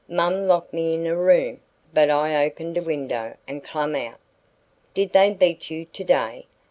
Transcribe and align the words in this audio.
"Mom 0.09 0.47
locked 0.47 0.73
me 0.73 0.95
in 0.95 1.05
a 1.05 1.15
room, 1.15 1.59
but 1.93 2.09
I 2.09 2.43
opened 2.43 2.75
a 2.75 2.81
window 2.81 3.37
an' 3.47 3.61
clum 3.61 3.93
out." 3.95 4.17
"Did 4.95 5.13
they 5.13 5.29
beat 5.31 5.69
you 5.69 5.85
today?" 5.85 6.47